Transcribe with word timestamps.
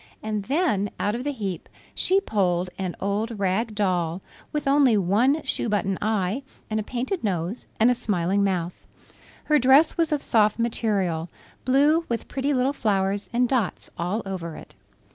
And 0.23 0.45
then 0.45 0.89
out 0.99 1.13
of 1.13 1.23
the 1.23 1.31
heap 1.31 1.69
she 1.93 2.19
pulled 2.19 2.71
an 2.79 2.95
old 2.99 3.37
rag 3.37 3.75
doll 3.75 4.23
with 4.51 4.67
only 4.67 4.97
one 4.97 5.43
shoe 5.43 5.69
button 5.69 5.99
eye 6.01 6.41
and 6.71 6.79
a 6.79 6.83
painted 6.83 7.23
nose 7.23 7.67
and 7.79 7.91
a 7.91 7.93
smiling 7.93 8.43
mouth. 8.43 8.73
Her 9.43 9.59
dress 9.59 9.97
was 9.97 10.11
of 10.11 10.23
soft 10.23 10.57
material, 10.57 11.29
blue 11.65 12.03
with 12.09 12.27
pretty 12.27 12.51
little 12.51 12.73
flowers 12.73 13.29
and 13.31 13.47
dots 13.47 13.91
all 13.95 14.23
over 14.25 14.55
it. 14.55 14.73